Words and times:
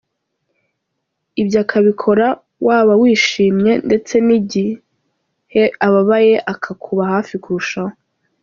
Ibyo 1.41 1.57
akabikora 1.63 2.27
waba 2.67 2.93
wishimye 3.01 3.71
ndetse 3.87 4.13
n’igihe 4.27 5.63
ababaye 5.85 6.35
akakuba 6.53 7.03
hafi 7.13 7.35
kurushaho. 7.43 7.93